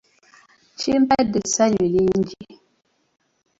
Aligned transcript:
Kimpadde 0.79 1.37
essanyu 1.43 1.85
lingi 1.93 2.37